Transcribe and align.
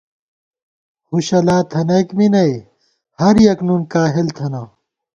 ہُݭہ 1.09 1.39
لا 1.47 1.57
تھنَئیک 1.71 2.09
می 2.17 2.27
نئ، 2.33 2.51
ہریَک 3.19 3.59
نُن 3.67 3.81
کاہل 3.91 4.27
تھنہ 4.37 4.61